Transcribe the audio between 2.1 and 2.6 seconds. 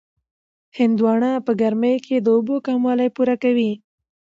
د اوبو